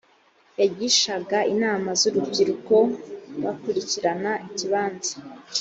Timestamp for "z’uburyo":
1.99-2.43